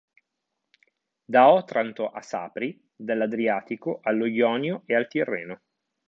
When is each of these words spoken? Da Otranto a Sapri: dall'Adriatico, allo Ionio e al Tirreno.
Da 1.25 1.51
Otranto 1.53 2.09
a 2.09 2.23
Sapri: 2.23 2.89
dall'Adriatico, 2.95 3.99
allo 4.01 4.25
Ionio 4.25 4.81
e 4.87 4.95
al 4.95 5.07
Tirreno. 5.07 5.61